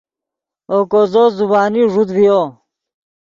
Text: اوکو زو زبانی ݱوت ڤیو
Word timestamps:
اوکو 0.73 1.01
زو 1.11 1.23
زبانی 1.37 1.83
ݱوت 1.91 2.09
ڤیو 2.15 2.39